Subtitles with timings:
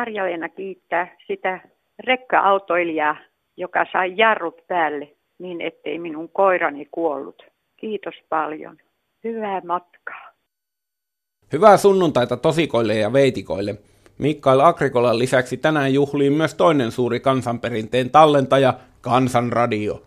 [0.00, 1.60] Marja-Leena kiittää sitä
[2.06, 3.16] rekka-autoilijaa,
[3.56, 7.42] joka sai jarrut päälle niin, ettei minun koirani kuollut.
[7.76, 8.78] Kiitos paljon.
[9.24, 10.30] Hyvää matkaa.
[11.52, 13.74] Hyvää sunnuntaita tosikoille ja veitikoille.
[14.18, 20.02] Mikael Agrikolan lisäksi tänään juhliin myös toinen suuri kansanperinteen tallentaja, Kansanradio.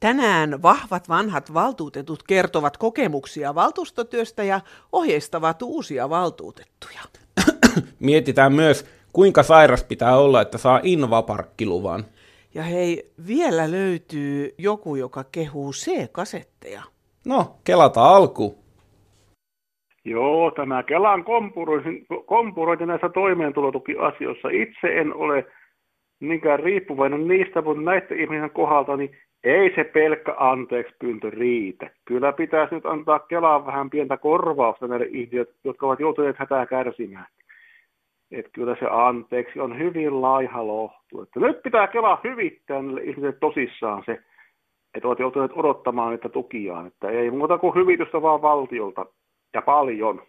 [0.00, 4.60] Tänään vahvat vanhat valtuutetut kertovat kokemuksia valtuustotyöstä ja
[4.92, 7.00] ohjeistavat uusia valtuutettuja.
[8.00, 12.04] Mietitään myös, kuinka sairas pitää olla, että saa Invaparkkiluvan.
[12.54, 16.82] Ja hei, vielä löytyy joku, joka kehuu C-kasetteja.
[17.26, 18.58] No, kelata alku.
[20.04, 21.24] Joo, tämä Kelan
[22.26, 24.48] kompurointi näissä toimeentulotukiasioissa.
[24.48, 25.46] Itse en ole
[26.20, 31.90] niinkään riippuvainen niistä, mutta näiden ihmisen kohdalta niin ei se pelkkä anteeksi pyyntö riitä.
[32.04, 37.26] Kyllä pitäisi nyt antaa Kelaan vähän pientä korvausta näille ihmisille, jotka ovat joutuneet hätää kärsimään.
[38.32, 41.22] Että kyllä se anteeksi on hyvin laiha lohtu.
[41.22, 44.22] Että nyt pitää Kela hyvittää niille ihmisille tosissaan se,
[44.94, 46.86] että ovat joutuneet odottamaan niitä tukiaan.
[46.86, 49.06] Että ei muuta kuin hyvitystä vaan valtiolta
[49.54, 50.22] ja paljon.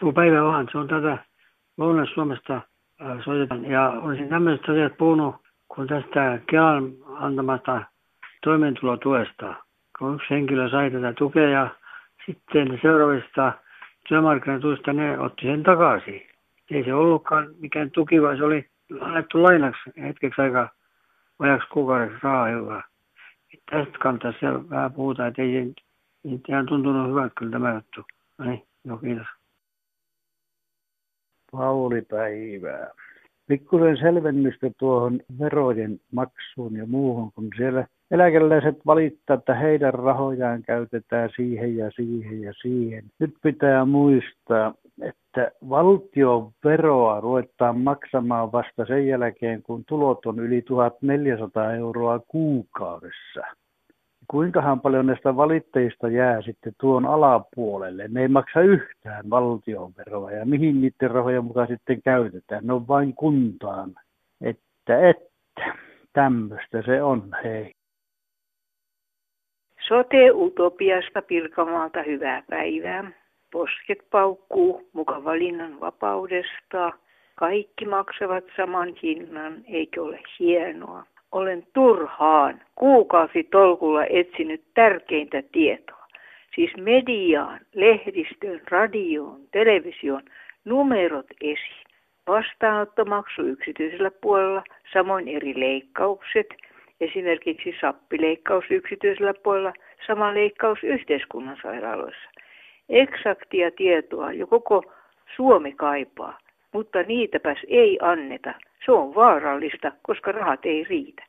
[0.00, 1.18] Tuo päivä vaan, se on tätä
[1.76, 2.60] Lounais-Suomesta
[3.24, 3.64] soitetaan.
[3.64, 5.34] Ja olisin tämmöiset asiat puhunut,
[5.68, 7.82] kun tästä Kelan antamasta
[8.44, 9.54] toimeentulotuesta.
[9.98, 11.68] Kun yksi henkilö sai tätä tukea ja
[12.26, 13.52] sitten seuraavista
[14.08, 16.22] työmarkkinatuista ne otti sen takaisin.
[16.70, 18.66] Ei se ollutkaan mikään tuki, vaan se oli
[19.00, 20.70] annettu lainaksi hetkeksi aikaa
[21.38, 22.82] vajaksi kuukaudeksi rahaa hyvää.
[23.70, 25.74] Tästä kantaa siellä vähän puhutaan, että ei
[26.24, 28.00] niin ihan tuntunut hyvältä kyllä tämä juttu.
[28.38, 29.26] No niin, joo, kiitos.
[31.52, 32.90] Pauli Päivää.
[33.46, 41.30] Pikkusen selvennystä tuohon verojen maksuun ja muuhun, kun siellä eläkeläiset valittaa, että heidän rahojaan käytetään
[41.36, 43.04] siihen ja siihen ja siihen.
[43.18, 50.62] Nyt pitää muistaa, että valtion veroa ruvetaan maksamaan vasta sen jälkeen, kun tulot on yli
[50.62, 53.40] 1400 euroa kuukaudessa
[54.32, 58.08] kuinkahan paljon näistä valittajista jää sitten tuon alapuolelle.
[58.08, 62.66] Ne ei maksa yhtään valtionveroa ja mihin niiden rahojen mukaan sitten käytetään.
[62.66, 63.90] Ne on vain kuntaan.
[64.40, 65.74] Että, että,
[66.12, 67.72] tämmöistä se on, hei.
[69.88, 73.10] Sote-utopiasta Pirkamaalta hyvää päivää.
[73.52, 76.92] Posket paukkuu muka valinnan vapaudesta.
[77.34, 81.04] Kaikki maksavat saman hinnan, eikö ole hienoa?
[81.32, 86.06] olen turhaan kuukausi tolkulla etsinyt tärkeintä tietoa.
[86.54, 90.22] Siis mediaan, lehdistöön, radioon, televisioon,
[90.64, 91.82] numerot esiin.
[92.26, 94.62] Vastaanottomaksu yksityisellä puolella,
[94.92, 96.46] samoin eri leikkaukset,
[97.04, 99.72] esimerkiksi sappileikkaus yksityisellä puolella,
[100.06, 102.30] sama leikkaus yhteiskunnan sairaaloissa.
[102.88, 104.92] Eksaktia tietoa jo koko
[105.36, 106.38] Suomi kaipaa,
[106.72, 108.54] mutta niitäpäs ei anneta–
[108.84, 111.22] se on vaarallista, koska rahat ei riitä.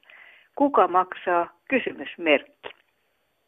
[0.56, 1.50] Kuka maksaa?
[1.70, 2.70] Kysymysmerkki.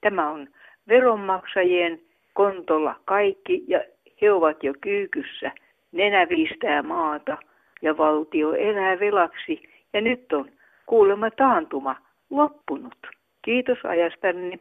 [0.02, 0.47] Tämä on
[0.88, 2.00] veronmaksajien
[2.34, 3.84] kontolla kaikki ja
[4.22, 5.52] he ovat jo kyykyssä.
[5.91, 7.38] Nenä viistää maata
[7.81, 10.52] ja valtio elää velaksi ja nyt on
[10.85, 11.96] kuulemma taantuma
[12.35, 12.97] loppunut.
[13.46, 14.59] Kiitos ajastanne.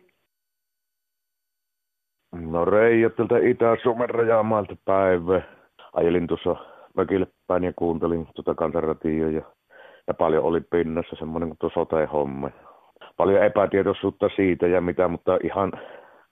[2.33, 5.43] No Reija tältä Itä-Suomen rajamaalta päivä.
[5.93, 6.57] Ajelin tuossa
[6.97, 9.43] mökille päin ja kuuntelin tuota kansanratioa ja,
[10.07, 12.51] ja paljon oli pinnassa semmoinen kuin sote-homma.
[13.17, 15.73] Paljon epätietoisuutta siitä ja mitä, mutta ihan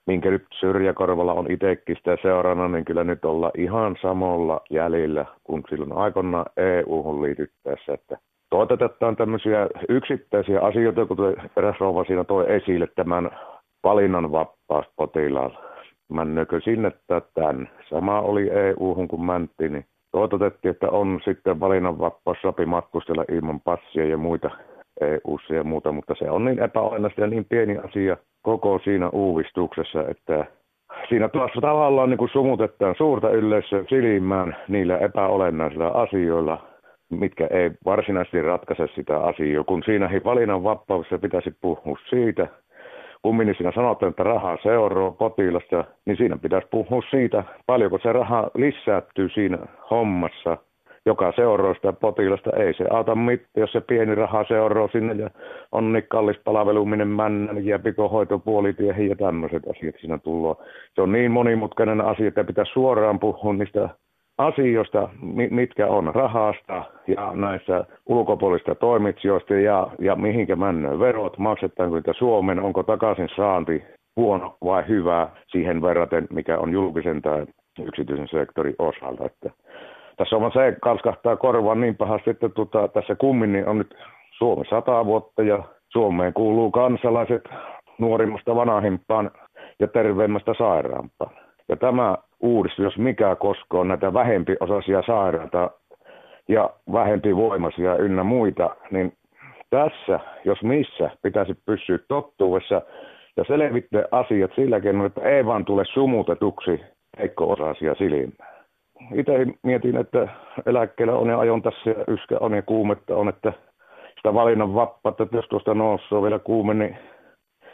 [0.07, 5.63] minkä nyt syrjäkorvalla on itsekin sitä seurana, niin kyllä nyt ollaan ihan samalla jäljellä kuin
[5.69, 8.17] silloin aikoinaan EU-hun liityttäessä, että
[8.57, 13.31] toteutetaan tämmöisiä yksittäisiä asioita, kuten eräs rouva siinä toi esille tämän
[13.83, 15.63] valinnan vapaasta potilaalla.
[16.09, 17.69] Männökö sinne tämän?
[17.89, 24.05] Sama oli EU-hun kun mäntti, niin Toitotettiin, että on sitten valinnanvapaus sopi matkustella ilman passia
[24.05, 24.49] ja muita
[25.01, 30.03] eu ja muuta, mutta se on niin epäolennaista ja niin pieni asia koko siinä uudistuksessa,
[30.07, 30.45] että
[31.09, 36.61] siinä tuossa tavallaan niin kuin sumutetaan suurta yleisöä silmään niillä epäolennaisilla asioilla,
[37.19, 42.47] mitkä ei varsinaisesti ratkaise sitä asiaa, kun siinä valinnanvapaudessa pitäisi puhua siitä,
[43.21, 48.49] kumminkin siinä sanotaan, että rahaa seuraa potilasta, niin siinä pitäisi puhua siitä, paljonko se raha
[48.55, 49.57] lisättyy siinä
[49.91, 50.57] hommassa,
[51.05, 52.49] joka seuraa sitä potilasta.
[52.57, 55.29] Ei se auta mitään, jos se pieni raha seuraa sinne ja
[55.71, 60.55] on niin kallis palveluminen männä, niin jääpikö hoitopuolitiehen ja tämmöiset asiat siinä tullaan.
[60.95, 63.89] Se on niin monimutkainen asia, että pitää suoraan puhua niistä
[64.37, 65.09] asioista,
[65.49, 72.59] mitkä on rahasta ja näissä ulkopuolista toimitsijoista ja, ja mihinkä männöön verot, maksetaanko niitä Suomen,
[72.59, 73.83] onko takaisin saanti
[74.15, 77.45] huono vai hyvä siihen verraten, mikä on julkisen tai
[77.83, 79.25] yksityisen sektorin osalta.
[79.25, 79.49] Että
[80.17, 83.95] tässä on se kalskahtaa korvaan niin pahasti, että tuota, tässä kummin niin on nyt
[84.37, 87.43] Suomi sata vuotta ja Suomeen kuuluu kansalaiset
[87.99, 89.31] nuorimmasta vanhimpaan
[89.79, 91.31] ja terveemmästä sairaampaan.
[91.69, 95.71] Ja tämä uudistus, jos mikä koskee näitä vähempiosaisia sairaita
[96.47, 99.13] ja vähempi voimaisia ynnä muita, niin
[99.69, 102.81] tässä, jos missä, pitäisi pysyä tottuudessa
[103.37, 106.81] ja selvittää asiat sillä keinoin, että ei vaan tule sumutetuksi
[107.19, 108.53] heikko-osaisia silmää.
[109.13, 110.27] Itse mietin, että
[110.65, 113.53] eläkkeellä on ja ajon tässä ja yskä on ja kuumetta on, että
[114.15, 116.97] sitä valinnan vapautta, että jos tuosta noussuu vielä kuume, niin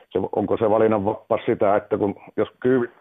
[0.10, 2.92] se, onko se valinnan vappa sitä, että kun jos kyy,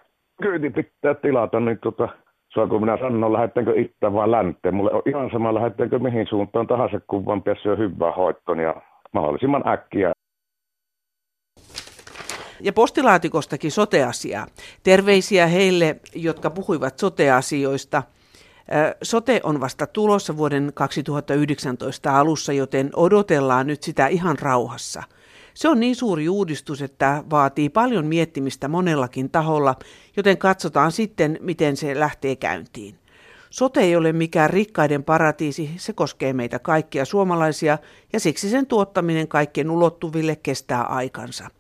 [0.43, 2.09] kyyti pitää tilata, niin tota,
[2.55, 4.75] saanko minä sanoa, lähettänkö itse vai länteen.
[4.75, 8.75] Mulle on ihan sama, lähettänkö mihin suuntaan tahansa, kun vaan pääsee hyvää hoittoon ja
[9.13, 10.13] mahdollisimman äkkiä.
[12.61, 14.47] Ja postilaatikostakin soteasiaa.
[14.83, 18.03] Terveisiä heille, jotka puhuivat soteasioista.
[19.03, 25.03] Sote on vasta tulossa vuoden 2019 alussa, joten odotellaan nyt sitä ihan rauhassa.
[25.59, 29.77] Se on niin suuri uudistus, että vaatii paljon miettimistä monellakin taholla,
[30.17, 32.95] joten katsotaan sitten, miten se lähtee käyntiin.
[33.51, 37.79] Sote ei ole mikään rikkaiden paratiisi, se koskee meitä kaikkia suomalaisia
[38.13, 41.51] ja siksi sen tuottaminen kaikkien ulottuville kestää aikansa.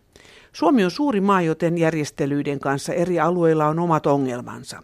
[0.52, 4.82] Suomi on suuri maa, joten järjestelyiden kanssa eri alueilla on omat ongelmansa.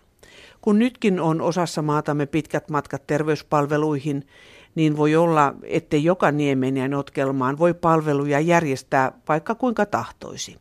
[0.60, 4.26] Kun nytkin on osassa maatamme pitkät matkat terveyspalveluihin,
[4.74, 10.56] niin voi olla, että joka niemen ja notkelmaan voi palveluja järjestää vaikka kuinka tahtoisi.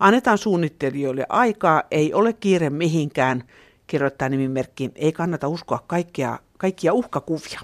[0.00, 3.44] Annetaan suunnittelijoille aikaa, ei ole kiire mihinkään,
[3.86, 7.60] kirjoittaa nimimerkki, ei kannata uskoa kaikkia, kaikkia uhkakuvia.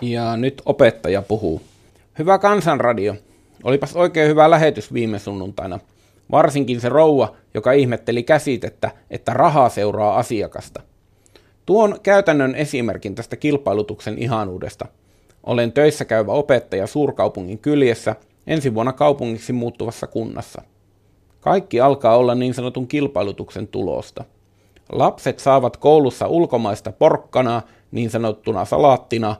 [0.00, 1.62] Ja nyt opettaja puhuu.
[2.18, 3.14] Hyvä kansanradio.
[3.64, 5.78] Olipas oikein hyvä lähetys viime sunnuntaina.
[6.30, 10.82] Varsinkin se rouva, joka ihmetteli käsitettä, että rahaa seuraa asiakasta.
[11.66, 14.86] Tuon käytännön esimerkin tästä kilpailutuksen ihanuudesta.
[15.46, 18.16] Olen töissä käyvä opettaja suurkaupungin kyljessä,
[18.46, 20.62] ensi vuonna kaupungiksi muuttuvassa kunnassa.
[21.40, 24.24] Kaikki alkaa olla niin sanotun kilpailutuksen tulosta.
[24.92, 29.36] Lapset saavat koulussa ulkomaista porkkanaa, niin sanottuna salaattina,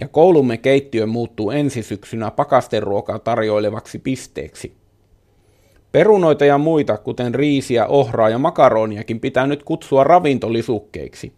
[0.00, 4.72] ja koulumme keittiö muuttuu ensi syksynä pakasteruokaa tarjoilevaksi pisteeksi.
[5.92, 11.32] Perunoita ja muita, kuten riisiä, ohraa ja makaroniakin pitää nyt kutsua ravintolisukkeiksi.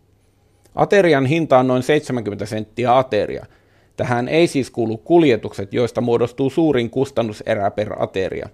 [0.75, 3.47] Aterian hinta on noin 70 senttiä ateria.
[4.01, 8.49] Tähän ei siis kuulu kuljetukset, joista muodostuu suurin kustannuserä per ateria.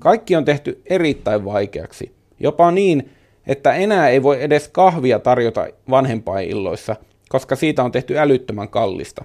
[0.00, 2.12] Kaikki on tehty erittäin vaikeaksi.
[2.40, 3.10] Jopa niin,
[3.46, 6.96] että enää ei voi edes kahvia tarjota vanhempainilloissa,
[7.28, 9.24] koska siitä on tehty älyttömän kallista.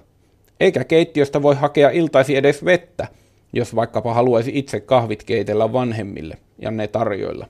[0.59, 3.07] Eikä keittiöstä voi hakea iltaisi edes vettä,
[3.53, 7.47] jos vaikkapa haluaisi itse kahvit keitellä vanhemmille ja ne tarjoilla.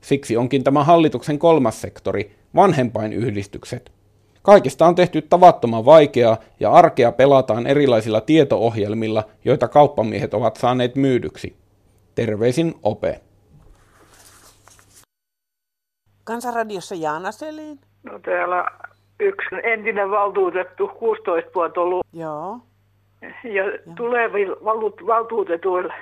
[0.00, 3.99] Siksi onkin tämä hallituksen kolmas sektori, vanhempainyhdistykset.
[4.42, 11.56] Kaikista on tehty tavattoman vaikeaa ja arkea pelataan erilaisilla tietoohjelmilla, joita kauppamiehet ovat saaneet myydyksi.
[12.14, 13.20] Terveisin Ope.
[16.24, 17.78] Kansanradiossa Jaana Selin.
[18.02, 18.64] No täällä
[19.20, 22.06] yksi entinen valtuutettu, 16 vuotta ollut.
[22.12, 22.58] Joo.
[23.44, 23.64] Ja
[23.96, 24.56] tuleville
[25.06, 25.94] valtuutetuille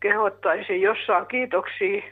[0.00, 2.02] kehottaisin, jos saa kiitoksia,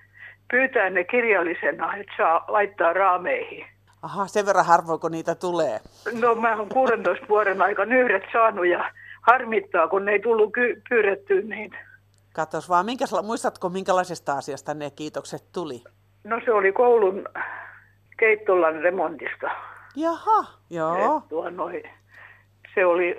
[0.51, 3.67] pyytää ne kirjallisena, että saa laittaa raameihin.
[4.03, 5.81] Aha, sen verran harvoin, niitä tulee.
[6.21, 8.91] No mä oon 16 vuoden aikana yhdet saanut ja
[9.23, 11.71] harmittaa, kun ne ei tullut ky- pyydettyä niin.
[12.35, 15.83] Katos vaan, minkäla- muistatko minkälaisesta asiasta ne kiitokset tuli?
[16.25, 17.25] No se oli koulun
[18.19, 19.51] keittolan remontista.
[19.97, 21.23] Jaha, joo.
[21.29, 21.83] tuo noi,
[22.75, 23.17] se oli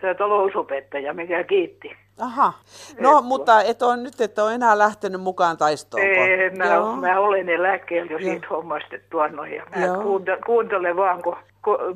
[0.00, 1.96] tämä talousopettaja, mikä kiitti.
[2.20, 2.52] Aha,
[3.00, 6.02] no et mutta et ole nyt et ole enää lähtenyt mukaan taistoon.
[6.02, 6.96] Ei, mä, Joo.
[6.96, 9.52] mä olen eläkkeellä jo siitä hommasta tuon.
[9.52, 11.36] Ja mä kuuntelen, kuuntelen vaan, kun,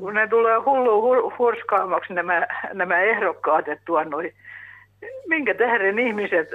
[0.01, 3.93] kun ne tulee hullu hur, hurskaamaksi nämä, nämä ehdokkaat, että.
[5.27, 6.49] Minkä tähden ihmiset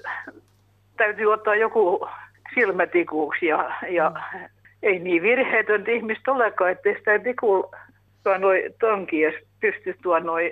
[0.98, 2.08] täytyy ottaa joku
[2.54, 4.40] silmätikuuksi ja, ja mm.
[4.84, 7.78] ei niin virheetöntä ihmistä olekaan, ettei sitä tikulla
[8.24, 10.52] tuon noin tonkia pysty tuon noin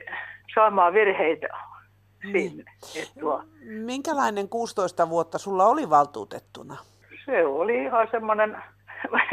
[0.54, 1.48] saamaan virheitä.
[2.32, 2.64] Sinne.
[2.96, 3.44] Että tuo.
[3.62, 6.78] Minkälainen 16 vuotta sulla oli valtuutettuna?
[7.26, 8.58] Se oli ihan semmoinen,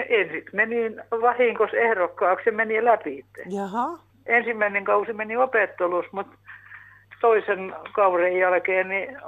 [0.08, 0.76] ensin meni
[1.10, 3.24] vahinkos ehdokkaaksi meni läpi.
[3.48, 3.98] Jaha.
[4.26, 6.36] Ensimmäinen kausi meni opettelus, mutta
[7.20, 9.18] toisen kauden jälkeen niin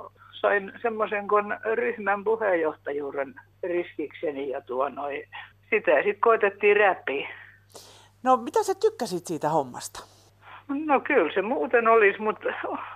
[0.40, 5.22] sain semmoisen kuin ryhmän puheenjohtajuuden riskikseni ja tuo noin.
[5.70, 7.28] Sitä sitten koitettiin räppiä.
[8.22, 10.19] No mitä sä tykkäsit siitä hommasta?
[10.70, 12.48] No kyllä se muuten olisi, mutta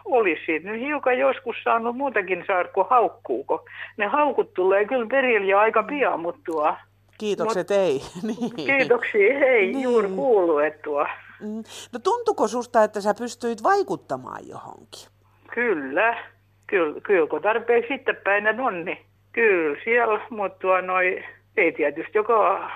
[0.04, 3.60] olisi siitä nyt hiukan joskus saanut muutakin saada kuin haukkuu, kun
[3.96, 6.74] ne haukut tulee kyllä perille jo aika pian, mutta tuo...
[7.18, 8.00] Kiitokset mut, ei.
[8.28, 8.54] niin.
[8.56, 9.82] Kiitoksia ei niin.
[9.82, 11.06] juuri kuulu, että tuo...
[11.40, 11.62] Mm.
[11.92, 15.08] No tuntuko susta, että sä pystyit vaikuttamaan johonkin?
[15.54, 16.18] Kyllä.
[16.66, 18.98] Kyllä, kyllä kun tarpeeksi sitten päin on, niin
[19.32, 21.24] kyllä siellä, mutta tuo noi,
[21.56, 22.70] ei tietysti joka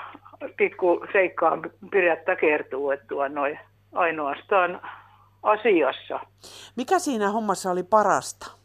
[0.57, 3.59] pikku seikkaan pidättä kertuu, että tuo noi
[3.92, 4.80] ainoastaan
[5.42, 6.21] asiassa.
[6.76, 8.59] Mikä siinä hommassa oli parasta?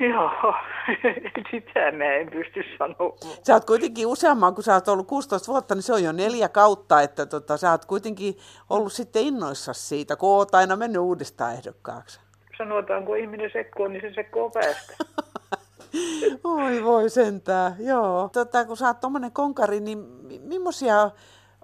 [0.00, 0.54] Joo,
[1.50, 3.18] sitä mä en pysty sanomaan.
[3.46, 6.48] Sä oot kuitenkin useamman, kun sä oot ollut 16 vuotta, niin se on jo neljä
[6.48, 8.34] kautta, että tota, sä oot kuitenkin
[8.70, 12.20] ollut sitten innoissa siitä, kun oot aina mennyt uudestaan ehdokkaaksi.
[12.58, 14.92] Sanotaan, kun ihminen sekkoo, niin se sekkoo päästä.
[16.44, 18.28] Oi voi sentää, joo.
[18.32, 19.98] Tota, kun sä oot tommonen konkari, niin
[20.42, 21.10] millaisia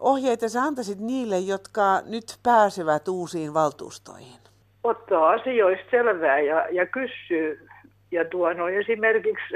[0.00, 4.41] ohjeita sä antaisit niille, jotka nyt pääsevät uusiin valtuustoihin?
[4.85, 7.69] Ottaa asioista selvää ja, ja kysyy.
[8.11, 9.55] Ja tuo no esimerkiksi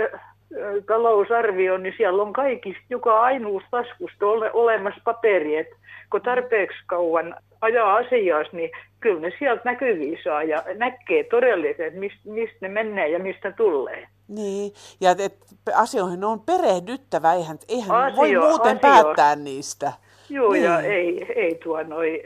[0.86, 5.76] talousarvio, niin siellä on kaikista joka ainoa taskusta ole, olemassa paperi, että
[6.10, 8.70] kun tarpeeksi kauan ajaa asiassa, niin
[9.00, 14.08] kyllä ne sieltä näkyviä saa ja näkee todellisesti, mistä, mistä ne menee ja mistä tulee.
[14.28, 15.34] Niin, ja et
[15.74, 18.80] asioihin on perehdyttävä, eihän, eihän Asio, voi muuten asio.
[18.80, 19.92] päättää niistä.
[20.30, 20.64] Joo, niin.
[20.64, 22.22] ja ei, ei tuo noi,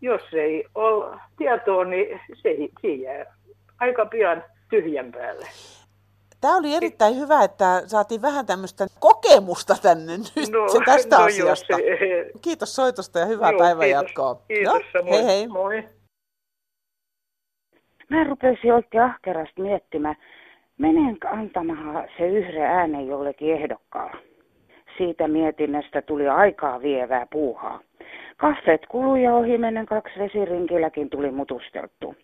[0.00, 3.36] jos ei ole tietoa, niin se, se jää
[3.80, 5.46] aika pian tyhjän päälle.
[6.40, 11.72] Tämä oli erittäin hyvä, että saatiin vähän tämmöistä kokemusta tänne nyt no, tästä no asiasta.
[11.72, 11.80] Jos,
[12.42, 14.34] kiitos soitosta ja hyvää päivänjatkoa.
[14.48, 15.48] Kiitos, no, hei hei.
[15.48, 15.88] Moi.
[18.10, 20.16] Mä rupesin oikein ahkerasti miettimään,
[20.78, 24.16] menenkö antamaan se yhden äänen jollekin ehdokkaalla.
[24.96, 27.80] Siitä mietinnästä tuli aikaa vievää puuhaa.
[28.36, 32.14] Kahvet kului ja ohi menen kaksi vesirinkilläkin tuli mutusteltu.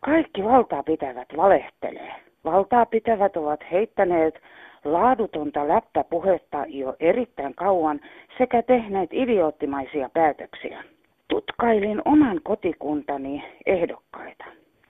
[0.00, 2.12] Kaikki valtaa pitävät valehtelee.
[2.44, 4.42] Valtaa pitävät ovat heittäneet
[4.84, 8.00] laadutonta läppäpuhetta jo erittäin kauan
[8.38, 10.84] sekä tehneet idioottimaisia päätöksiä.
[11.28, 14.44] Tutkailin oman kotikuntani ehdokkaita.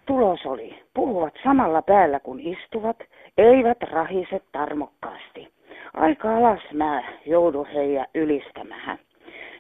[0.07, 2.97] Tulos oli, puhuvat samalla päällä kun istuvat,
[3.39, 5.49] eivät rahise tarmokkaasti.
[5.95, 8.99] Aika alas mä joudun heidän ylistämään.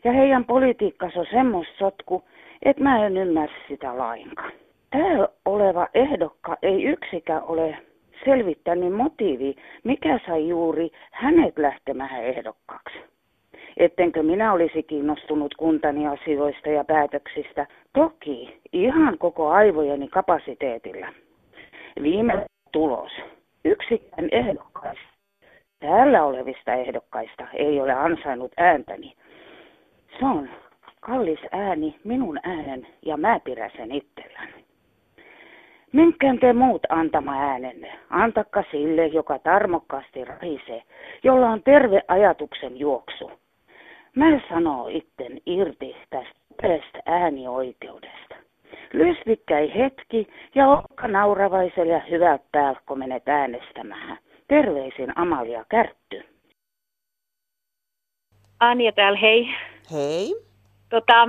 [0.04, 2.24] Ja heidän politiikkansa on semmoista sotku,
[2.62, 4.52] että mä en ymmärrä sitä lainkaan.
[4.90, 7.78] Täällä oleva ehdokka ei yksikään ole
[8.24, 12.98] selvittänyt motiivi, mikä sai juuri hänet lähtemään ehdokkaaksi.
[13.76, 21.06] Ettenkö minä olisi kiinnostunut kuntani asioista ja päätöksistä, toki ihan koko aivojeni kapasiteetilla.
[22.02, 23.12] Viime tulos.
[23.64, 25.02] Yksikään ehdokkaista,
[25.80, 29.14] täällä olevista ehdokkaista ei ole ansainnut ääntäni.
[30.18, 30.48] Se on
[31.00, 34.64] kallis ääni, minun äänen ja mä pidän sen itselläni.
[36.40, 37.92] Te muut antama äänenne.
[38.10, 40.82] Antakka sille, joka tarmokkaasti rahisee,
[41.22, 43.30] jolla on terve ajatuksen juoksu.
[44.16, 45.96] Mä sanoo itten irti
[46.60, 48.34] tästä äänioikeudesta.
[48.92, 54.18] Lysvikkäi hetki ja olka nauravaiselle ja hyvät päältä, kun menet äänestämään.
[54.50, 56.22] Terveisin Amalia Kärtty.
[58.60, 59.48] Anja täällä, hei.
[59.92, 60.34] Hei.
[60.88, 61.28] Tota,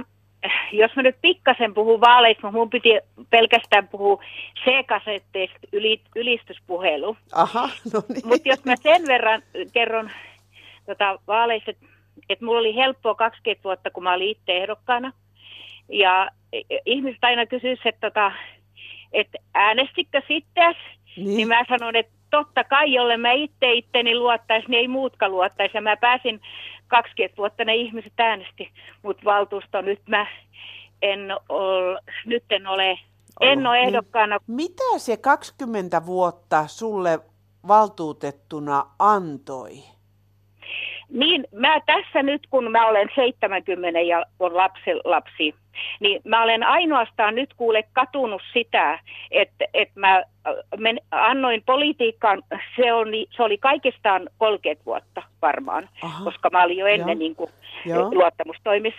[0.71, 2.89] jos mä nyt pikkasen puhun vaaleista, mun piti
[3.29, 4.23] pelkästään puhua
[4.63, 7.17] C-kasetteista yli, ylistyspuhelu.
[7.31, 8.27] Aha, no niin.
[8.27, 10.11] Mutta jos mä sen verran kerron
[10.85, 11.85] tota, vaaleista, että
[12.29, 15.13] et mulla oli helppoa 20 vuotta, kun mä olin itse ehdokkaana.
[15.89, 16.29] Ja
[16.85, 18.31] ihmiset aina kysyisivät, että tota,
[19.13, 20.75] et äänestikö sitten?
[21.15, 21.27] Niin.
[21.27, 25.77] niin mä sanon, että totta kai, jolle mä itse itteni luottaisi, niin ei muutkaan luottaisi.
[25.77, 26.41] Ja mä pääsin
[26.87, 28.71] 20 vuotta ne ihmiset äänesti,
[29.03, 30.27] mutta valtuusto nyt mä
[31.01, 31.19] en
[31.49, 32.99] ole, nyt en ole,
[33.41, 34.37] en ole niin ehdokkaana.
[34.37, 37.19] Niin, mitä se 20 vuotta sulle
[37.67, 39.71] valtuutettuna antoi?
[41.09, 45.55] Niin, mä tässä nyt, kun mä olen 70 ja on lapsi, lapsi,
[45.99, 48.99] niin mä olen ainoastaan nyt kuule katunut sitä,
[49.31, 50.23] että, että mä äh,
[50.77, 52.43] men, annoin politiikkaan,
[52.75, 56.23] se oli, se oli kaikistaan 30 vuotta varmaan, Aha.
[56.23, 57.51] koska mä olin jo ennen niin kuin,
[58.11, 58.93] luottamustoimis.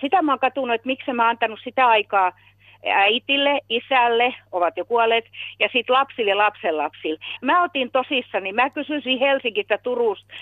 [0.00, 2.32] Sitä mä oon katunut, että miksi mä oon antanut sitä aikaa
[2.84, 5.24] äitille, isälle, ovat jo kuolleet,
[5.60, 7.18] ja sitten lapsille ja lapsenlapsille.
[7.42, 10.34] Mä otin tosissani, mä kysyisin Helsingistä Turusta,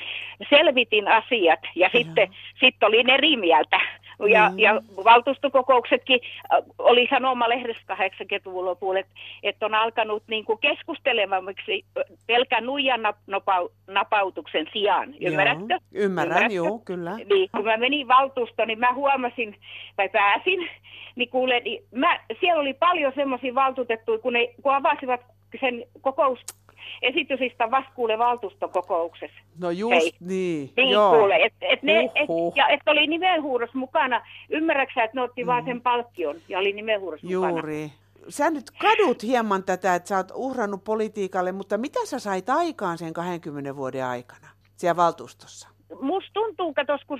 [0.50, 2.28] selvitin asiat, ja sitten
[2.61, 3.81] sit olin eri mieltä.
[4.28, 4.59] Ja, mm.
[4.59, 6.21] ja valtuustokokouksetkin
[6.54, 11.44] äh, oli sanomalehdessä 80-luvun lopulla, että, että on alkanut niin kuin keskustelemaan
[12.26, 15.14] pelkän nuijan napau, napautuksen sijaan.
[15.21, 15.75] Ymmärrätkö?
[15.75, 16.54] Joo, ymmärrän, Ymmärrätkö?
[16.54, 17.16] joo, kyllä.
[17.16, 19.56] Niin, kun mä menin valtuustoon, niin mä huomasin,
[19.97, 20.68] tai pääsin,
[21.16, 25.21] niin kuule, niin mä, siellä oli paljon semmoisia valtuutettuja, kun, ne, kun avasivat
[25.61, 26.38] sen kokous
[27.03, 29.41] esitysistä vaskuulle valtuustokokouksessa.
[29.59, 30.12] No just Hei.
[30.21, 30.71] niin.
[30.76, 31.11] Niin Joo.
[31.11, 34.26] kuule, et, et ne, et, ja että oli nimenhuuros mukana.
[34.50, 35.47] Ymmärräksä, että ne otti mm.
[35.47, 37.53] vaan sen palkkion ja oli nimenhuuros Juuri.
[37.53, 38.05] mukana?
[38.29, 42.99] Sä nyt kadut hieman tätä, että sä oot uhrannut politiikalle, mutta mitä sä sait aikaan
[42.99, 45.69] sen 20 vuoden aikana siellä valtuustossa?
[46.00, 47.19] Musta tuntuu, katos, kun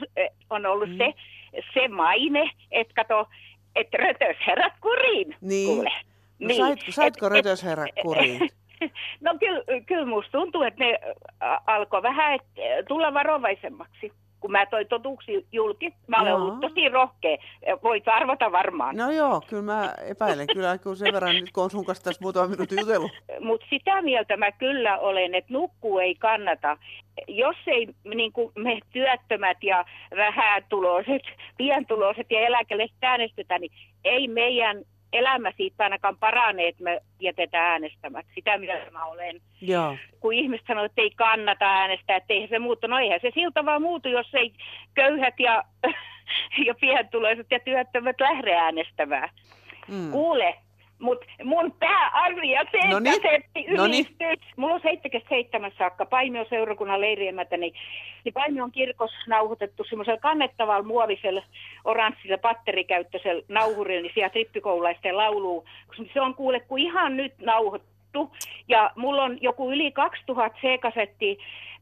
[0.50, 0.99] on ollut mm.
[0.99, 1.14] se,
[1.75, 3.28] se maine, että kato,
[3.76, 5.37] että rötös herrat kuriin.
[5.40, 5.75] Niin.
[5.75, 5.92] Kuule.
[6.38, 6.56] No niin.
[6.56, 8.40] Saitko, saitko rötös herrat kuriin?
[9.21, 10.99] No kyllä, kyllä musta tuntuu, että ne
[11.66, 12.43] alkoi vähän et,
[12.88, 14.12] tulla varovaisemmaksi
[14.45, 15.95] kun mä toin totuksi julki.
[16.07, 17.37] Mä olen ollut tosi rohkea.
[17.83, 18.97] Voit arvata varmaan.
[18.97, 20.47] No joo, kyllä mä epäilen.
[20.47, 23.11] Kyllä kun sen verran nyt, kun on sun kanssa tässä muutama minuutin jutellut.
[23.40, 26.76] Mutta sitä mieltä mä kyllä olen, että nukkuu ei kannata.
[27.28, 29.85] Jos ei niin kuin me työttömät ja
[30.16, 31.23] vähätuloiset,
[31.57, 33.73] pientuloiset ja eläkeläiset äänestetä, niin
[34.04, 38.26] ei meidän elämä siitä ainakaan paranee, että me jätetään äänestämät.
[38.35, 39.40] Sitä mieltä mä olen.
[39.61, 39.97] Joo.
[40.21, 42.87] Kun ihmiset sanoo, että ei kannata äänestää, että eihän se muutu.
[42.87, 44.52] No eihän se siltä vaan muutu, jos ei
[44.94, 45.64] köyhät ja,
[46.66, 49.28] ja pientuloiset ja työttömät lähde äänestämään.
[49.88, 50.11] Mm.
[50.11, 50.54] Kuule,
[50.98, 53.22] mutta mun pääarvio se, no niin.
[53.22, 54.06] kasetti Noniin.
[54.56, 57.74] Mulla on 77 saakka Paimion seurakunnan leiriemätä, niin,
[58.24, 61.42] niin Paimion kirkossa nauhoitettu semmoisella kannettavalla muovisella
[61.84, 65.64] oranssilla patterikäyttöisellä nauhurilla, niin siellä trippikoululaisten lauluu.
[66.12, 67.94] Se on kuule, kun ihan nyt nauhoittu.
[68.68, 71.34] Ja mulla on joku yli 2000 C-kasettia.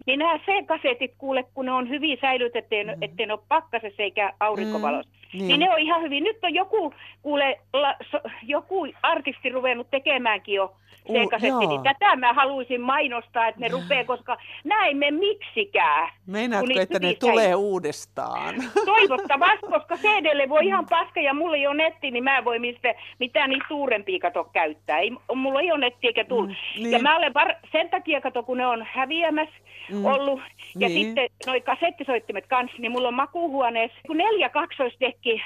[0.07, 3.03] Niin nämä C-kasetit, kuule, kun ne on hyvin säilytetty, mm.
[3.03, 5.13] ettei ne ole pakkasessa eikä aurinkovalossa.
[5.13, 5.23] Mm.
[5.33, 5.49] Niin.
[5.49, 6.25] niin ne on ihan hyvin.
[6.25, 10.75] Nyt on joku, kuule, la, so, joku artisti ruvennut tekemäänkin jo
[11.13, 16.09] C-kasetti, niin tätä mä haluaisin mainostaa, että ne rupeaa, koska näin me miksikään.
[16.27, 17.55] Meinaatko, että ne tulee säily.
[17.55, 18.55] uudestaan?
[18.85, 22.59] Toivottavasti, koska CDlle voi ihan paska ja mulla ei ole netti, niin mä en voi
[22.59, 24.99] mistä, mitään niin suurempia kato käyttää.
[24.99, 26.51] Ei, mulla ei ole netti eikä tullut.
[26.51, 26.91] Mm, niin.
[26.91, 29.55] Ja mä olen var, sen takia kato, kun ne on häviämässä
[29.93, 30.05] mm.
[30.05, 30.41] ollut.
[30.79, 31.07] Ja niin.
[31.07, 35.43] sitten noi kasettisoittimet kanssa, niin mulla on makuuhuoneessa kun neljä kaksoisdekki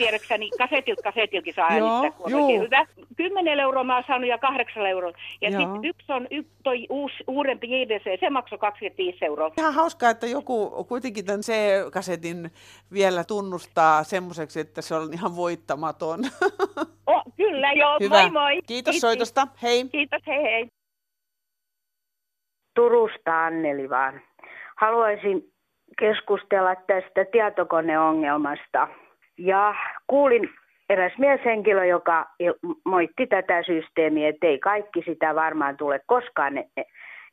[0.00, 2.86] tiedäkseni kasetilta kasetilkin saa äänestää, kun on hyvä.
[3.16, 5.12] 10 euroa mä oon saanut ja 8 euroa.
[5.40, 9.50] Ja sitten yksi on y, toi uusi, uudempi JDC, se maksoi 25 euroa.
[9.58, 12.50] Ihan hauskaa, että joku kuitenkin tämän C-kasetin
[12.92, 16.20] vielä tunnustaa semmoiseksi, että se on ihan voittamaton.
[17.06, 17.96] Oh, kyllä, joo.
[18.00, 18.20] Hyvä.
[18.20, 18.52] Moi moi.
[18.52, 19.48] Kiitos, Kiitos soitosta.
[19.62, 19.84] Hei.
[19.88, 20.79] Kiitos, hei hei.
[22.80, 24.20] Turusta Anneli vaan.
[24.76, 25.42] Haluaisin
[25.98, 28.88] keskustella tästä tietokoneongelmasta.
[29.38, 29.74] Ja
[30.06, 30.50] kuulin
[30.90, 32.26] eräs mieshenkilö, joka
[32.84, 36.52] moitti tätä systeemiä, että ei kaikki sitä varmaan tule koskaan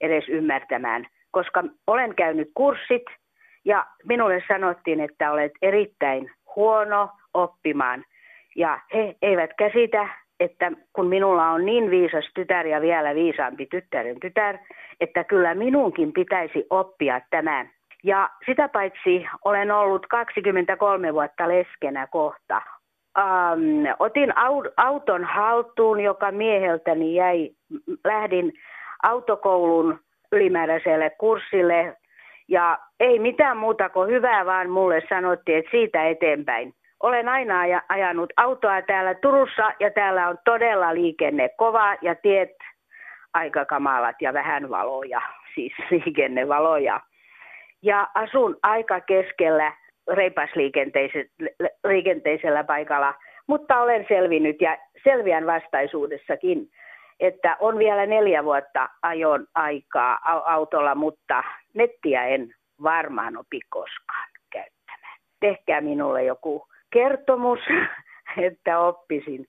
[0.02, 1.06] edes ymmärtämään.
[1.32, 3.06] Koska olen käynyt kurssit
[3.66, 8.04] ja minulle sanottiin, että olet erittäin huono oppimaan.
[8.56, 10.08] Ja he eivät käsitä,
[10.40, 14.58] että kun minulla on niin viisas tytär ja vielä viisaampi tyttären tytär,
[15.02, 17.70] että kyllä minunkin pitäisi oppia tämän.
[18.04, 22.62] Ja sitä paitsi olen ollut 23 vuotta leskenä kohta.
[23.18, 24.34] Ähm, otin
[24.78, 27.50] auton haltuun, joka mieheltäni jäi.
[28.06, 28.54] Lähdin
[29.04, 30.00] autokoulun
[30.32, 31.98] ylimääräiselle kurssille
[32.48, 36.74] ja ei mitään muuta kuin hyvää, vaan mulle sanottiin, että siitä eteenpäin.
[37.04, 42.58] Olen aina ajanut autoa täällä Turussa ja täällä on todella liikenne kova ja tiet
[43.34, 45.22] aika kamalat ja vähän valoja,
[45.56, 47.02] siis liikennevaloja.
[47.82, 49.74] Ja asun aika keskellä
[50.14, 53.14] reipasliikenteisellä paikalla,
[53.48, 56.70] mutta olen selvinnyt ja selviän vastaisuudessakin,
[57.20, 65.20] että on vielä neljä vuotta ajon aikaa autolla, mutta nettiä en varmaan opi koskaan käyttämään.
[65.40, 67.60] Tehkää minulle joku kertomus,
[68.48, 69.48] että oppisin.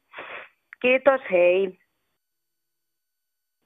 [0.82, 1.78] Kiitos, hei.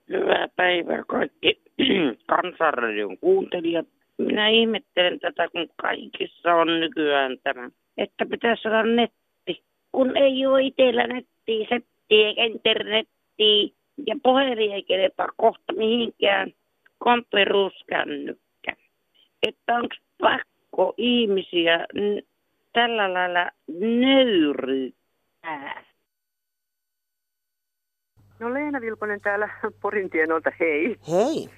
[0.08, 1.62] Hyvää päivää kaikki
[2.32, 3.86] kansanradion kuuntelijat.
[4.18, 9.64] Minä ihmettelen tätä, kun kaikissa on nykyään tämä, että pitäisi saada netti.
[9.92, 13.68] Kun ei ole itsellä nettiä, settiä eikä internettiä
[14.06, 16.52] ja puhelin ei kelpaa kohta mihinkään
[16.98, 18.72] komperuuskännykkä.
[19.42, 21.86] Että onko pakko ihmisiä
[22.72, 25.82] tällä lailla nöyryyttää?
[28.38, 29.48] No Leena Vilponen täällä
[29.80, 30.96] Porin tienolta, hei.
[31.10, 31.48] Hei.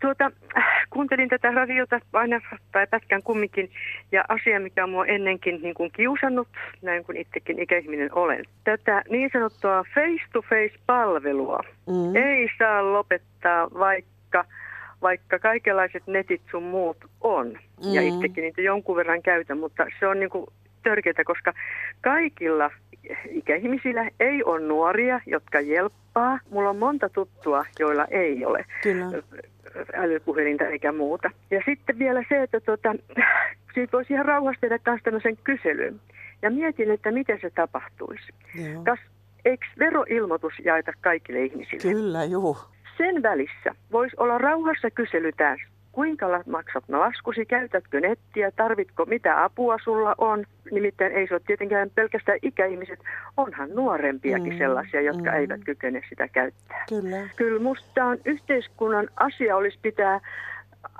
[0.00, 0.30] Tuota,
[0.90, 2.40] kuuntelin tätä radiota aina
[2.72, 3.70] tai pätkän kumminkin
[4.12, 6.48] ja asia, mikä mua ennenkin niin kuin kiusannut,
[6.82, 8.44] näin kuin itsekin ikäihminen olen.
[8.64, 12.16] Tätä niin sanottua face-to-face-palvelua mm.
[12.16, 14.44] ei saa lopettaa, vaikka,
[15.02, 17.46] vaikka kaikenlaiset netit sun muut on.
[17.48, 17.94] Mm.
[17.94, 20.46] Ja itsekin niitä jonkun verran käytän, mutta se on niin kuin
[20.82, 21.52] törkeää, koska
[22.00, 22.70] kaikilla
[23.30, 26.38] ikäihmisillä ei ole nuoria, jotka jelppaa.
[26.50, 29.06] Mulla on monta tuttua, joilla ei ole Kyllä.
[29.94, 31.30] älypuhelinta eikä muuta.
[31.50, 32.94] Ja sitten vielä se, että tota,
[33.74, 36.00] siitä voisi ihan rauhassa tehdä myös tämmöisen kyselyn.
[36.42, 38.32] Ja mietin, että miten se tapahtuisi.
[38.54, 38.82] Joo.
[38.84, 38.98] Kas,
[39.44, 41.94] eikö veroilmoitus jaeta kaikille ihmisille?
[41.94, 42.56] Kyllä, juu.
[42.98, 45.58] Sen välissä voisi olla rauhassa kyselytään,
[45.92, 50.44] kuinka la- maksat laskusi, käytätkö nettiä, tarvitko, mitä apua sulla on.
[50.70, 52.98] Nimittäin ei se ole tietenkään pelkästään ikäihmiset,
[53.36, 55.36] onhan nuorempiakin Mm, sellaisia, jotka mm.
[55.36, 56.84] eivät kykene sitä käyttää.
[56.88, 57.28] Kyllä.
[57.36, 60.20] Kyllä musta on yhteiskunnan asia olisi pitää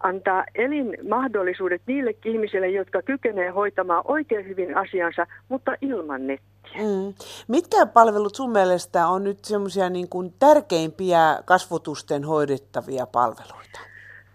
[0.02, 6.55] antaa elinmahdollisuudet niillekin ihmisille, jotka kykenevät hoitamaan oikein hyvin asiansa, mutta ilman nettiä.
[6.74, 7.14] Mm.
[7.48, 13.80] Mitkä palvelut sun mielestä on nyt semmoisia niin kuin tärkeimpiä kasvotusten hoidettavia palveluita?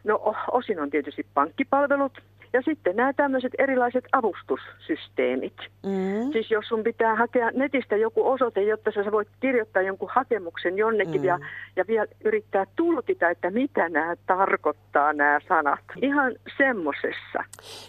[0.03, 2.11] No osin on tietysti pankkipalvelut
[2.53, 5.57] ja sitten nämä tämmöiset erilaiset avustussysteemit.
[5.85, 6.31] Mm.
[6.31, 11.21] Siis jos sun pitää hakea netistä joku osoite, jotta sä voit kirjoittaa jonkun hakemuksen jonnekin
[11.21, 11.27] Mm.
[11.27, 11.39] ja,
[11.75, 15.79] ja vielä yrittää tulkita, että mitä nämä tarkoittaa nämä sanat.
[16.01, 17.43] Ihan semmosessa.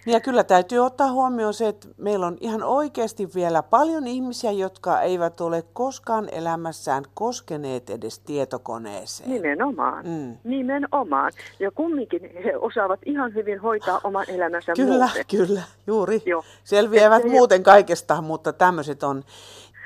[0.06, 4.52] Niin ja kyllä täytyy ottaa huomioon se, että meillä on ihan oikeasti vielä paljon ihmisiä,
[4.52, 9.30] jotka eivät ole koskaan elämässään koskeneet edes tietokoneeseen.
[9.30, 10.04] Nimenomaan.
[10.06, 10.36] Mm.
[10.44, 11.32] Nimenomaan.
[11.60, 15.24] Ja kumminkin he osaavat ihan hyvin hoitaa oman elämänsä Kyllä, muuten.
[15.30, 16.22] kyllä, juuri.
[16.26, 16.44] Joo.
[16.64, 19.22] Selviävät Että- muuten kaikesta, mutta tämmöiset on.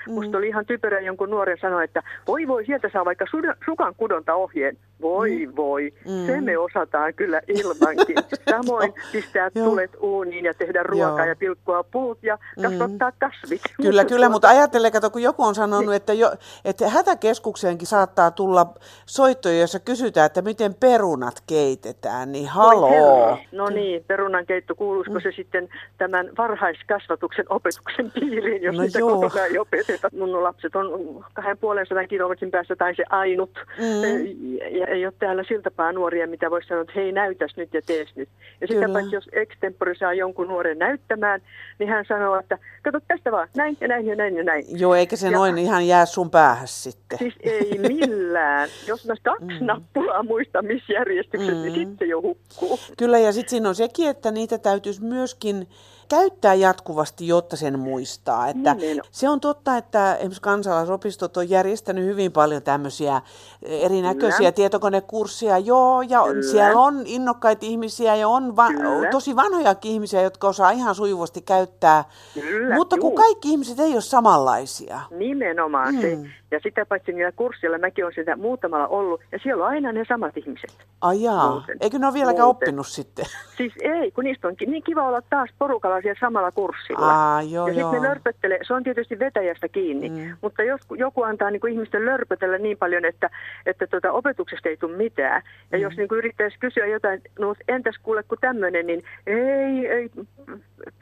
[0.08, 3.24] Musta oli ihan typerä jonkun nuoren sanoa, että voi voi, sieltä saa vaikka
[3.64, 4.78] sukan kudonta ohjeen.
[5.02, 6.26] Voi voi, Mm.
[6.26, 8.16] se me osataan kyllä ilmankin.
[8.50, 11.28] Samoin pistää tulet uuniin ja tehdä ruokaa Joo.
[11.28, 13.60] ja pilkkoa puut ja kasvattaa kasvit.
[13.82, 16.32] Kyllä, kyllä, mutta ajattele, kato, kun joku on sanonut, että, jo,
[16.64, 18.66] että hätäkeskukseenkin saattaa tulla
[19.06, 23.38] soittoja, joissa kysytään, että miten perunat keitetään, niin haloo.
[23.52, 29.20] No niin, perunankeitto, kuuluisiko se sitten tämän varhaiskasvatuksen opetuksen piiriin, jos No niitä joo.
[29.20, 30.08] kotona ei opeteta.
[30.18, 30.86] Mun lapset on
[31.34, 33.50] kahden puolen sadan kilometrin päässä tai se ainut.
[33.78, 34.56] Mm.
[34.78, 38.16] Ja ei ole täällä siltapaa nuoria, mitä voisi sanoa, että hei näytäs nyt ja tees
[38.16, 38.28] nyt.
[38.60, 38.92] Ja sitä Kyllä.
[38.92, 41.40] paitsi jos extempore saa jonkun nuoren näyttämään,
[41.78, 44.64] niin hän sanoo, että kato tästä vaan, näin ja näin ja näin ja näin.
[44.80, 47.18] Joo, eikä se Ja- noin ihan jää sun päähän sitten.
[47.18, 48.68] Siis ei millään.
[48.86, 49.66] Jos mä kaksi Mm.
[49.66, 52.78] nappulaa muista, missä järjestyksessä, niin sitten jo hukkuu.
[52.98, 55.66] Kyllä, ja sitten siinä on sekin, että niitä täytyisi myöskin
[56.08, 58.48] käyttää jatkuvasti, jotta sen muistaa.
[58.48, 59.08] Että Nimenomaan.
[59.10, 63.22] se on totta, että esimerkiksi kansalaisopistot on järjestänyt hyvin paljon tämmöisiä
[63.62, 64.52] erinäköisiä Kyllä.
[64.52, 65.58] tietokonekursseja.
[65.58, 66.42] Joo, ja Kyllä.
[66.42, 69.10] siellä on innokkaita ihmisiä ja on va- Kyllä.
[69.10, 72.04] tosi vanhojakin ihmisiä, jotka osaa ihan sujuvasti käyttää.
[72.34, 73.16] Kyllä, Mutta kun juu.
[73.16, 75.00] kaikki ihmiset ei ole samanlaisia.
[75.10, 76.00] Nimenomaan mm.
[76.00, 76.16] se.
[76.16, 76.24] Mm.
[76.50, 79.20] Ja sitä paitsi niillä kursseilla mäkin olen sitä muutamalla ollut.
[79.32, 80.70] Ja siellä on aina ne samat ihmiset.
[81.00, 81.76] Ai jaa, Muuten.
[81.80, 82.68] eikö ne ole vieläkään Muuten.
[82.68, 83.24] oppinut sitten?
[83.56, 87.06] Siis ei, kun niistä on niin kiva olla taas porukalla siellä samalla kurssilla.
[87.12, 90.36] Aa, joo, ja sitten ne lörpöttelee, se on tietysti vetäjästä kiinni, mm.
[90.40, 93.30] mutta jos joku antaa niin kuin ihmisten lörpötellä niin paljon, että,
[93.66, 95.82] että tuota, opetuksesta ei tule mitään, ja Mm.
[95.82, 100.10] jos niin kuin yrittäisi kysyä jotain, no entäs kuule kun tämmöinen, niin ei, ei,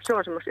[0.00, 0.50] se on semmoista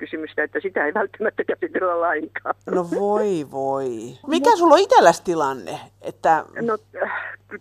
[0.00, 2.54] erikoiskysymystä, että sitä ei välttämättä käsitellä lainkaan.
[2.70, 3.88] No voi voi.
[4.26, 5.80] Mikä sulla on itselläsi tilanne?
[6.02, 6.44] Että...
[6.60, 6.78] No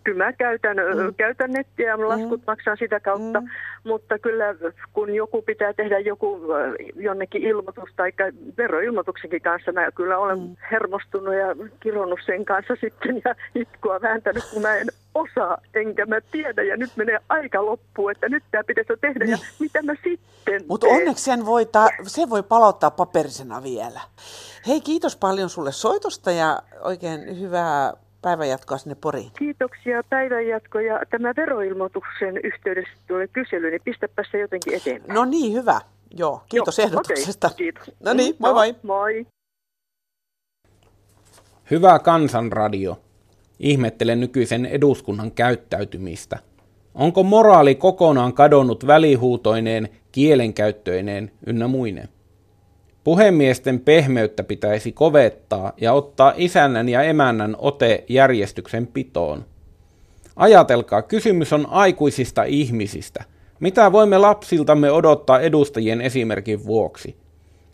[0.04, 1.14] kyllä mä käytän, mm.
[1.18, 2.44] käytän nettiä ja mun laskut mm.
[2.48, 3.48] maksaa sitä kautta, mm.
[3.84, 4.56] mutta kyllä
[4.94, 8.12] kun joku pitää tehdä joku äh, jonnekin ilmoitus tai
[8.58, 10.56] veroilmoituksenkin kanssa, mä kyllä olen mm.
[10.72, 14.88] hermostunut ja kironnut sen kanssa sitten ja itkua vääntänyt, kun mä en
[15.20, 19.26] osaa, enkä mä tiedä ja nyt menee aika loppuun, että nyt tämä pitäisi jo tehdä
[19.26, 24.02] ja mitä mä sitten Mutta onneksi sen voi, ta- sen voi palauttaa paperisena vielä.
[24.68, 29.32] Hei, kiitos paljon sulle soitosta ja oikein hyvää päivänjatkoa sinne Poriin.
[29.40, 35.14] Kiitoksia päivänjatko ja tämä veroilmoituksen yhteydessä tulee kysely, niin pistäpä se jotenkin eteenpäin.
[35.16, 35.82] No niin, hyvä.
[36.18, 37.48] Joo, kiitos Joo, ehdotuksesta.
[37.48, 37.92] okei, kiitos.
[38.00, 38.76] No niin, moi No, moi.
[38.84, 39.28] Moi.
[41.72, 42.98] Hyvä kansanradio.
[43.60, 46.40] Ihmettelen nykyisen eduskunnan käyttäytymistä.
[46.96, 52.10] Onko moraali kokonaan kadonnut välihuutoineen, kielenkäyttöineen ynnä muinen?
[53.04, 59.46] Puhemiesten pehmeyttä pitäisi kovettaa ja ottaa isännän ja emännän ote järjestyksen pitoon.
[60.36, 63.24] Ajatelkaa, kysymys on aikuisista ihmisistä.
[63.60, 67.16] Mitä voimme lapsiltamme odottaa edustajien esimerkin vuoksi?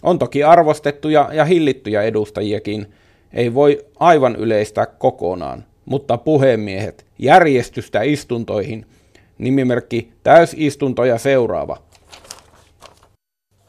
[0.03, 2.87] On toki arvostettuja ja hillittyjä edustajiakin,
[3.33, 8.85] ei voi aivan yleistää kokonaan, mutta puhemiehet, järjestystä istuntoihin,
[9.37, 11.77] nimimerkki täysistuntoja seuraava.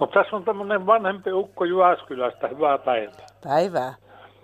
[0.01, 2.49] No tässä on tämmöinen vanhempi ukko Jyväskylästä.
[2.49, 3.27] Hyvää päivää.
[3.45, 3.95] Päivää.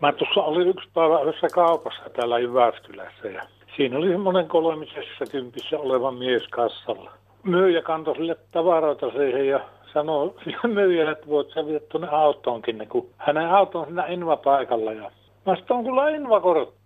[0.03, 3.43] Mä tuossa olin yksi päivä yhdessä kaupassa täällä Jyväskylässä ja
[3.77, 7.13] siinä oli semmoinen kolmisessa kympissä oleva mies kassalla.
[7.43, 9.61] Myyjä kantoi sille tavaroita siihen ja
[9.93, 14.93] sanoi sille myyjälle, että voit sä viedä tuonne autoonkin, kun hänen auto on siinä Inva-paikalla.
[14.93, 15.11] Ja
[15.47, 16.82] mä sanoin, on sulla Inva-kortti?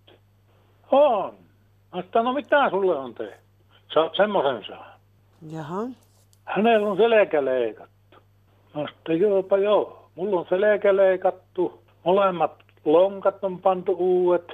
[0.91, 1.35] On.
[1.95, 3.37] Mä sanoin, no mitä sulle on tehty?
[3.95, 4.99] Sä oot semmoisen saa.
[5.51, 5.83] Jaha.
[6.45, 8.19] Hänellä on selkä leikattu.
[8.75, 10.09] Mä sanoin, joopa joo.
[10.15, 11.83] Mulla on selkä leikattu.
[12.05, 12.53] Molemmat
[12.85, 14.53] lonkat on pantu uudet.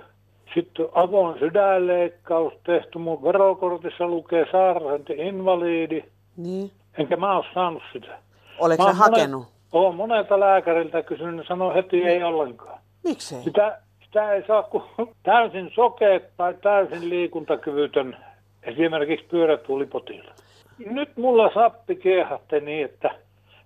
[0.54, 2.98] Sitten avoin sydänleikkaus tehty.
[2.98, 6.04] Mun verokortissa lukee sairaanti invaliidi.
[6.36, 6.70] Niin.
[6.98, 8.18] Enkä mä ole saanut sitä.
[8.58, 9.46] Oletko sä hakenut?
[9.72, 12.78] Olen monelta lääkäriltä kysynyt, ne sanoo heti ei ollenkaan.
[13.04, 13.42] Miksei?
[13.42, 13.78] Sitä,
[14.12, 14.84] sitä ei saa kuin
[15.22, 18.16] täysin sokeet tai täysin liikuntakyvytön,
[18.62, 20.36] esimerkiksi pyörätuulipotilas.
[20.78, 23.10] Nyt mulla sappi kiehahti niin, että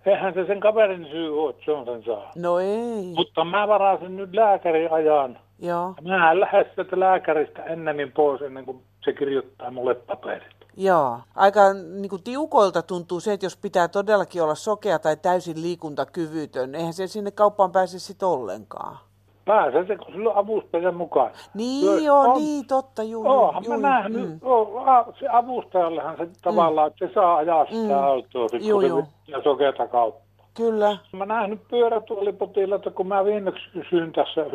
[0.07, 2.33] eihän se sen kaverin syy ole, että se on sen saa.
[2.37, 3.13] No ei.
[3.17, 5.39] Mutta mä varasin nyt lääkärin ajan.
[5.59, 5.95] Joo.
[6.03, 10.57] Mä en lähde sieltä lääkäristä ennemmin pois ennen kuin se kirjoittaa mulle paperit.
[10.77, 15.63] Joo, aika niin kuin tiukoilta tuntuu se, että jos pitää todellakin olla sokea tai täysin
[15.63, 18.99] liikuntakyvytön, eihän se sinne kauppaan pääse sitten ollenkaan.
[19.47, 21.31] Pääsee se, kun sillä on avustajan mukaan.
[21.55, 23.29] Niin joo, on- niin totta, juu.
[23.29, 24.39] Oonhan juu, mä nähnyt, mm.
[24.43, 28.05] oo, a- se avustajallehan se tavallaan, että se saa ajaa sitä Mm.
[28.05, 29.03] autoa, sit, Juu, juu.
[29.03, 30.21] se ja sokeata kautta.
[30.57, 30.97] Kyllä.
[31.13, 34.47] Mä nähnyt pyörätuolipotilaita, kun mä viimeksi kysyin tässä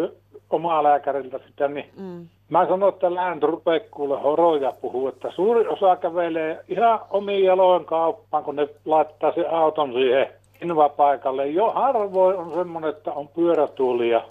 [0.49, 2.27] omaa lääkäriltä sitä, niin Mm.
[2.49, 7.85] mä sanoin, että lään rupeaa kuule horoja puhuu, että suuri osa kävelee ihan omiin jaloin
[7.85, 10.27] kauppaan, kun ne laittaa se auton siihen
[10.61, 11.47] invapaikalle.
[11.47, 14.21] Jo harvoin on semmoinen, että on pyörätuoli ja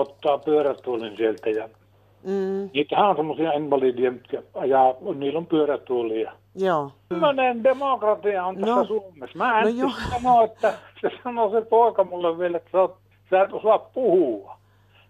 [0.00, 1.50] ottaa pyörätuolin sieltä.
[1.50, 1.68] Ja
[2.26, 2.70] Mm.
[2.74, 6.32] niitähän on semmoisia invalideja, mitkä ajaa, niillä on pyörätuolia.
[6.54, 6.90] Joo.
[7.08, 8.84] Tämmöinen demokratia on tässä No.
[8.84, 9.38] Suomessa.
[9.38, 12.96] Mä en No no sano, että se sanoo se poika mulle vielä, että sä, oot,
[13.30, 14.56] sä et osaa puhua.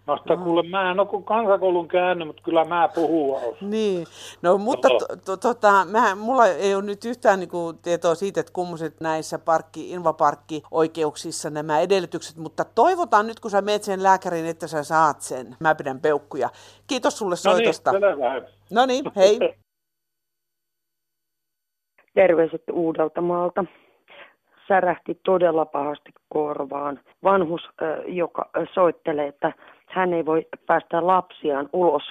[0.07, 3.69] Mä sitä kuule, mä en ole kuin kansakoulun käynyt, mutta kyllä mä puhua osaan.
[3.69, 4.07] Niin,
[4.41, 4.87] no mutta
[5.25, 9.91] to, tota, mä, mulla ei ole nyt yhtään niinku tietoa siitä, että kummoset näissä parkki,
[9.91, 15.55] invaparkkioikeuksissa nämä edellytykset, mutta toivotaan nyt, kun sä meet sen lääkärin, että sä saat sen.
[15.59, 16.49] Mä pidän peukkuja.
[16.87, 17.91] Kiitos sulle No niin, soitosta.
[18.71, 19.39] No niin, hei.
[22.15, 23.65] Terveiset Uudeltamaalta.
[24.67, 26.99] Särähti todella pahasti korvaan.
[27.23, 27.61] Vanhus,
[28.07, 29.53] joka soittelee, että
[29.87, 32.03] hän ei voi päästä lapsiaan ulos,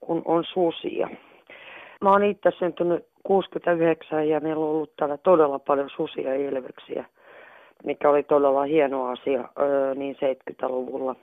[0.00, 1.08] kun on susia.
[2.00, 7.04] Mä oon itse syntynyt 69 ja meillä on ollut täällä todella paljon susia ja ilveksiä,
[7.84, 11.16] mikä oli todella hieno asia ö, niin 70-luvulla.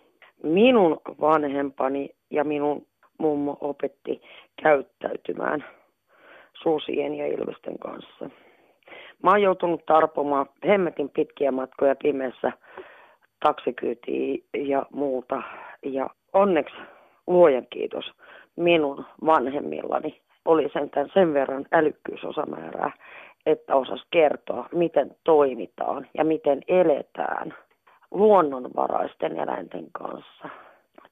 [0.43, 2.85] Minun vanhempani ja minun
[3.17, 4.21] mummo opetti
[4.63, 5.65] käyttäytymään
[6.63, 8.29] susien ja ilvesten kanssa.
[9.23, 12.51] Mä oon joutunut tarpomaan hemmetin pitkiä matkoja pimeässä
[13.43, 15.41] taksikyytiä ja muuta.
[15.83, 16.75] Ja onneksi
[17.27, 18.11] luojan kiitos
[18.55, 22.91] minun vanhemmillani oli sentään sen verran älykkyysosamäärää,
[23.45, 27.53] että osas kertoa, miten toimitaan ja miten eletään
[28.11, 30.49] luonnonvaraisten eläinten kanssa.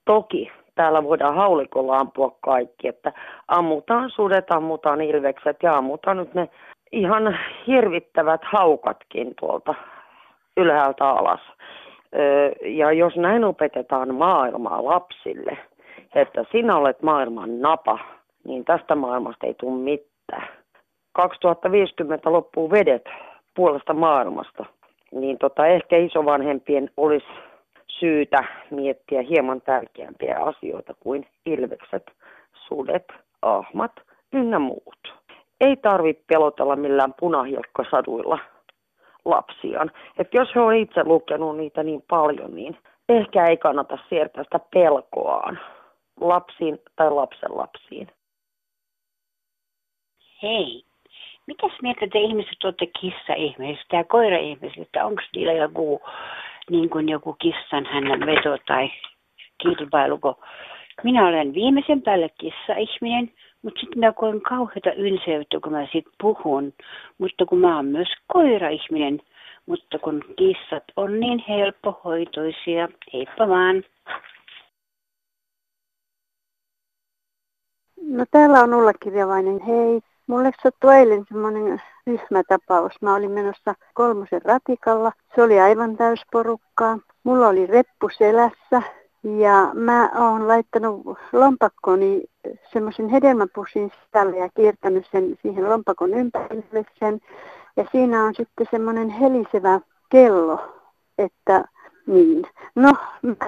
[0.06, 3.14] Toki täällä voidaan haulikolla ampua kaikki, että
[3.48, 6.50] ammutaan sudet, ammutaan ilvekset ja ammutaan nyt ne
[6.92, 9.74] ihan hirvittävät haukatkin tuolta
[10.58, 11.42] ylhäältä alas.
[12.62, 15.58] Ja jos näin opetetaan maailmaa lapsille,
[16.16, 18.00] että sinä olet maailman napa,
[18.44, 20.48] niin tästä maailmasta ei tule mitään.
[21.14, 23.06] 2050 loppuu vedet
[23.56, 24.66] puolesta maailmasta,
[25.12, 27.28] niin tota, ehkä isovanhempien olisi
[27.88, 32.12] syytä miettiä hieman tärkeämpiä asioita kuin ilvekset,
[32.68, 33.06] sudet,
[33.42, 33.92] ahmat
[34.34, 35.14] ynnä muut.
[35.62, 38.40] Ei tarvitse pelotella millään punahilkkasaduilla
[39.26, 39.92] lapsiaan.
[40.18, 42.78] Et jos he on itse lukenut niitä niin paljon, niin
[43.10, 45.60] ehkä ei kannata siirtää sitä pelkoaan
[46.22, 48.08] lapsiin tai lapsen lapsiin.
[50.44, 50.84] Hei,
[51.48, 55.06] mitäs mieltä te ihmiset olette kissa-ihmisistä ja koira-ihmisistä?
[55.06, 56.02] Onko niillä joku,
[56.70, 58.92] niin kuin joku kissan hänen veto tai
[59.64, 60.18] kilpailu?
[60.18, 60.36] kun
[61.04, 63.32] Minä olen viimeisen päälle kissa-ihminen,
[63.62, 66.74] mutta sitten mä koen kauheata ylseyttä, kun mä sit puhun.
[67.18, 69.22] Mutta kun mä oon myös koira-ihminen,
[69.66, 73.84] mutta kun kissat on niin helppohoitoisia, heippa vaan.
[78.02, 79.60] No täällä on Ulla Kirjavainen.
[79.68, 83.02] Hei, mulle sattui eilen semmoinen ryhmätapaus.
[83.02, 85.12] Mä olin menossa kolmosen ratikalla.
[85.36, 86.98] Se oli aivan täysporukkaa.
[87.24, 88.82] Mulla oli reppu selässä
[89.24, 92.24] ja mä oon laittanut lompakkoni
[92.74, 97.20] semmoisen hedelmäpussin sisälle ja kiertänyt sen siihen lompakon ympärille sen.
[97.78, 99.80] Ja siinä on sitten semmoinen helisevä
[100.10, 100.60] kello,
[101.18, 101.66] että
[102.08, 102.44] niin.
[102.76, 103.48] No, mä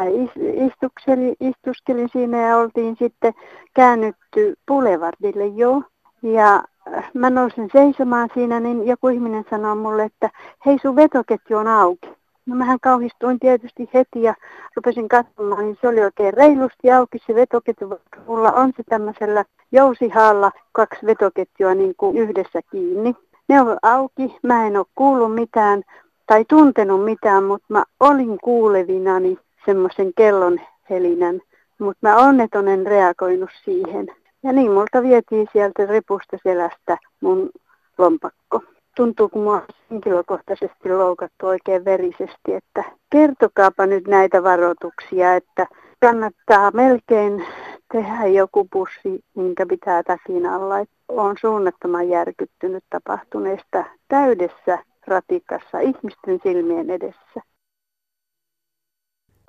[1.40, 3.34] istuskelin siinä ja oltiin sitten
[3.74, 5.82] käännytty Boulevardille jo.
[6.22, 6.64] Ja
[6.96, 10.30] äh, mä nousin seisomaan siinä, niin joku ihminen sanoi mulle, että
[10.66, 12.23] hei sun vetoketju on auki.
[12.46, 14.36] No mähän kauhistuin tietysti heti ja
[14.76, 18.00] rupesin katsomaan, niin se oli oikein reilusti auki se vetoketju.
[18.28, 23.16] Mulla on se tämmöisellä jousihaalla kaksi vetoketjua niin kuin yhdessä kiinni.
[23.48, 25.84] Ne on auki, mä en ole kuullut mitään
[26.28, 31.42] tai tuntenut mitään, mutta mä olin kuulevinani semmoisen kellon helinän.
[31.80, 34.08] Mutta mä onneton en reagoinut siihen.
[34.44, 37.50] Ja niin multa vietiin sieltä repusta selästä mun
[37.98, 38.64] lompakko
[38.96, 45.68] tuntuu, kun mua henkilökohtaisesti loukattu oikein verisesti, että kertokaapa nyt näitä varoituksia, että
[46.02, 47.46] kannattaa melkein
[47.92, 50.76] tehdä joku pussi, minkä pitää takin alla.
[51.08, 57.42] Olen suunnattoman järkyttynyt tapahtuneesta täydessä ratikassa ihmisten silmien edessä.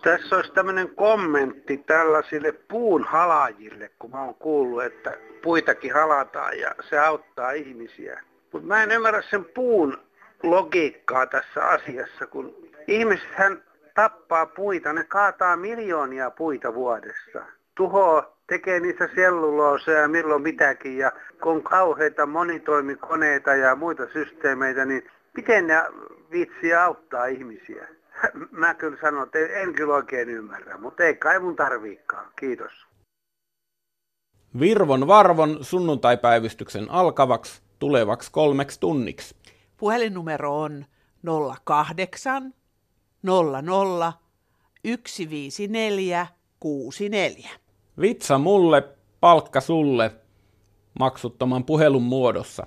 [0.02, 6.74] Tässä olisi tämmöinen kommentti tällaisille puun halajille, kun mä oon kuullut, että puitakin halataan ja
[6.88, 8.20] se auttaa ihmisiä.
[8.54, 9.98] Mutta mä en ymmärrä sen puun
[10.42, 12.54] logiikkaa tässä asiassa, kun
[12.86, 13.62] ihmisethän
[13.94, 17.46] tappaa puita, ne kaataa miljoonia puita vuodessa.
[17.74, 21.12] Tuho tekee niistä sellulooseja ja milloin mitäkin ja
[21.42, 25.82] kun on kauheita monitoimikoneita ja muita systeemeitä, niin miten ne
[26.30, 27.88] viitsii auttaa ihmisiä?
[28.50, 32.26] Mä kyllä sanon, että en kyllä oikein ymmärrä, mutta ei kai mun tarviikaan.
[32.36, 32.86] Kiitos.
[34.60, 39.36] Virvon varvon sunnuntaipäivystyksen alkavaksi tulevaksi kolmeksi tunniksi.
[39.76, 40.84] Puhelinnumero on
[41.64, 42.54] 08
[43.22, 44.12] 00
[45.06, 46.26] 154
[46.60, 47.50] 64.
[48.00, 48.88] Vitsa mulle,
[49.20, 50.10] palkka sulle,
[50.98, 52.66] maksuttoman puhelun muodossa.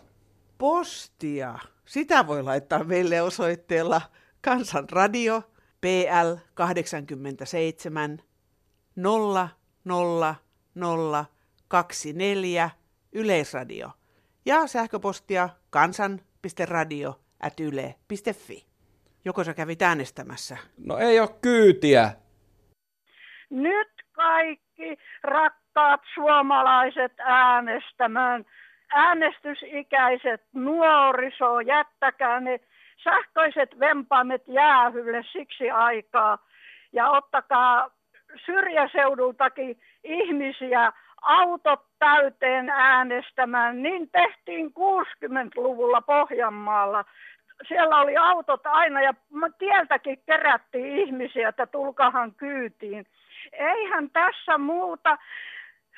[0.58, 1.60] Postia.
[1.86, 4.02] Sitä voi laittaa meille osoitteella
[4.41, 5.41] Kansanradio
[5.82, 8.22] PL 87
[8.96, 9.50] 000
[11.67, 12.70] 24
[13.12, 13.91] Yleisradio
[14.48, 18.66] ja sähköpostia kansan.radio.yle.fi.
[19.26, 20.58] Joko sä kävit äänestämässä?
[20.86, 22.12] No ei ole kyytiä.
[23.50, 28.46] Nyt kaikki rakkaat suomalaiset äänestämään.
[28.94, 32.60] Äänestysikäiset nuoriso, jättäkää ne
[33.04, 36.38] sähköiset vempaimet jäähylle siksi aikaa.
[36.94, 37.90] Ja ottakaa
[38.46, 43.84] syrjäseudultakin ihmisiä autot täyteen äänestämään.
[43.84, 47.06] Niin tehtiin 60-luvulla Pohjanmaalla.
[47.68, 49.14] Siellä oli autot aina ja
[49.60, 53.06] tieltäkin kerättiin ihmisiä, että tulkahan kyytiin.
[53.52, 55.18] Eihän tässä muuta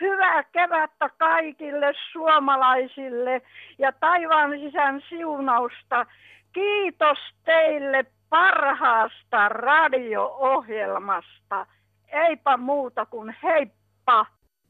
[0.02, 3.42] hyvää kevättä kaikille suomalaisille
[3.78, 6.06] ja taivaan sisän siunausta.
[6.54, 11.66] Kiitos teille parhaasta radio-ohjelmasta.
[12.08, 14.26] Eipä muuta kuin heippa!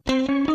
[0.05, 0.48] Thank you.